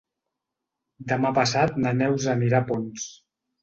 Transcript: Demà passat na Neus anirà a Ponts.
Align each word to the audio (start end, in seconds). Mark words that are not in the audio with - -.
Demà 1.13 1.33
passat 1.41 1.79
na 1.87 1.95
Neus 2.01 2.29
anirà 2.37 2.67
a 2.67 2.71
Ponts. 2.75 3.11